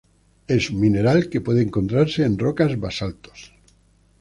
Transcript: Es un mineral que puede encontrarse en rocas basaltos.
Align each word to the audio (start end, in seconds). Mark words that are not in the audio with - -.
Es 0.47 0.71
un 0.71 0.79
mineral 0.79 1.29
que 1.29 1.41
puede 1.41 1.61
encontrarse 1.61 2.23
en 2.25 2.39
rocas 2.39 2.79
basaltos. 2.79 3.53